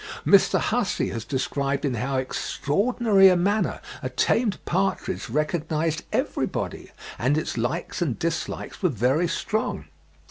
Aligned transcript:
Mr. 0.25 0.59
Hussey 0.59 1.09
has 1.09 1.23
described 1.23 1.85
in 1.85 1.93
how 1.93 2.17
extraordinary 2.17 3.29
a 3.29 3.35
manner 3.35 3.79
a 4.01 4.09
tamed 4.09 4.57
partridge 4.65 5.29
recognised 5.29 6.05
everybody: 6.11 6.89
and 7.19 7.37
its 7.37 7.55
likes 7.55 8.01
and 8.01 8.17
dislikes 8.17 8.81
were 8.81 8.89
very 8.89 9.27
strong. 9.27 9.85